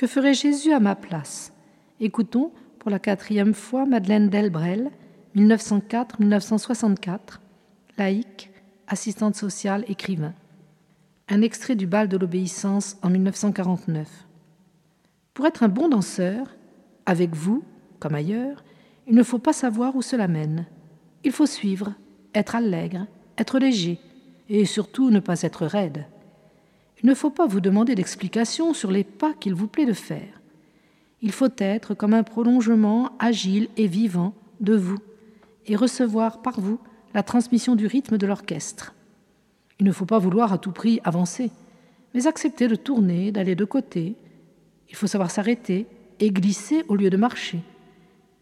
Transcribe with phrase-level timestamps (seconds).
[0.00, 1.52] Que ferait Jésus à ma place?
[2.00, 4.90] Écoutons pour la quatrième fois Madeleine Delbrel,
[5.36, 7.18] 1904-1964,
[7.98, 8.50] laïque,
[8.86, 10.32] assistante sociale, écrivain.
[11.28, 14.08] Un extrait du bal de l'obéissance en 1949.
[15.34, 16.46] Pour être un bon danseur,
[17.04, 17.62] avec vous,
[17.98, 18.64] comme ailleurs,
[19.06, 20.64] il ne faut pas savoir où cela mène.
[21.24, 21.92] Il faut suivre,
[22.34, 23.06] être allègre,
[23.36, 23.98] être léger,
[24.48, 26.06] et surtout ne pas être raide.
[27.02, 30.40] Il ne faut pas vous demander d'explications sur les pas qu'il vous plaît de faire.
[31.22, 34.98] Il faut être comme un prolongement agile et vivant de vous,
[35.66, 36.78] et recevoir par vous
[37.14, 38.94] la transmission du rythme de l'orchestre.
[39.78, 41.50] Il ne faut pas vouloir à tout prix avancer,
[42.14, 44.14] mais accepter de tourner, d'aller de côté.
[44.90, 45.86] Il faut savoir s'arrêter
[46.18, 47.60] et glisser au lieu de marcher.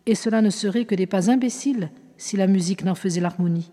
[0.07, 3.71] Et cela ne serait que des pas imbéciles si la musique n'en faisait l'harmonie.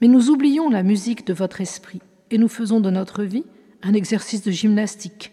[0.00, 2.00] Mais nous oublions la musique de votre esprit
[2.32, 3.44] et nous faisons de notre vie
[3.82, 5.32] un exercice de gymnastique.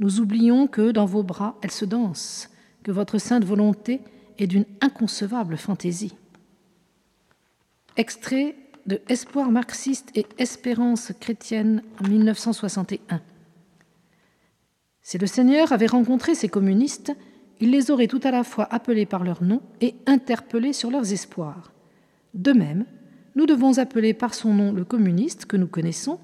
[0.00, 2.50] Nous oublions que dans vos bras elle se danse,
[2.82, 4.00] que votre sainte volonté
[4.38, 6.14] est d'une inconcevable fantaisie.
[7.96, 13.20] Extrait de Espoir marxiste et espérance chrétienne en 1961.
[15.02, 17.12] Si le Seigneur avait rencontré ces communistes,
[17.60, 21.12] il les aurait tout à la fois appelés par leur nom et interpellés sur leurs
[21.12, 21.72] espoirs.
[22.34, 22.84] De même,
[23.36, 26.18] nous devons appeler par son nom le communiste que nous connaissons,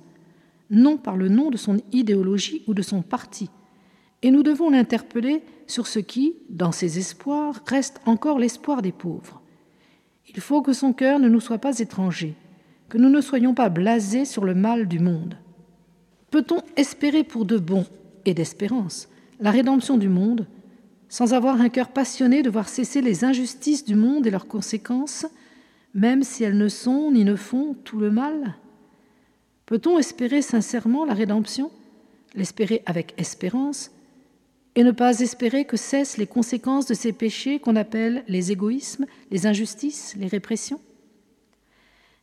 [0.70, 3.50] non par le nom de son idéologie ou de son parti,
[4.22, 9.40] et nous devons l'interpeller sur ce qui, dans ses espoirs, reste encore l'espoir des pauvres.
[10.34, 12.34] Il faut que son cœur ne nous soit pas étranger,
[12.88, 15.36] que nous ne soyons pas blasés sur le mal du monde.
[16.30, 17.84] Peut-on espérer pour de bon
[18.24, 19.08] et d'espérance
[19.40, 20.46] la rédemption du monde
[21.08, 25.26] sans avoir un cœur passionné de voir cesser les injustices du monde et leurs conséquences,
[25.94, 28.54] même si elles ne sont ni ne font tout le mal.
[29.66, 31.70] Peut-on espérer sincèrement la rédemption,
[32.34, 33.90] l'espérer avec espérance,
[34.74, 39.06] et ne pas espérer que cessent les conséquences de ces péchés qu'on appelle les égoïsmes,
[39.30, 40.80] les injustices, les répressions?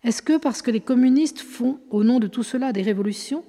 [0.03, 3.43] Est-ce que parce que les communistes font au nom de tout cela des révolutions,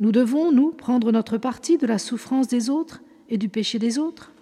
[0.00, 3.98] nous devons, nous, prendre notre parti de la souffrance des autres et du péché des
[3.98, 4.32] autres?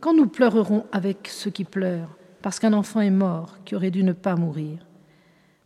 [0.00, 4.02] Quand nous pleurerons avec ceux qui pleurent, parce qu'un enfant est mort qui aurait dû
[4.02, 4.78] ne pas mourir,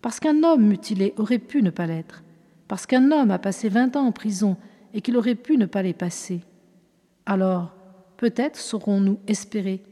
[0.03, 2.23] parce qu'un homme mutilé aurait pu ne pas l'être,
[2.69, 4.57] parce qu'un homme a passé vingt ans en prison
[4.95, 6.41] et qu'il aurait pu ne pas les passer,
[7.25, 7.75] alors
[8.17, 9.83] peut-être saurons-nous espérer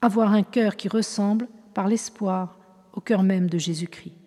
[0.00, 2.58] avoir un cœur qui ressemble par l'espoir
[2.92, 4.21] au cœur même de Jésus-Christ.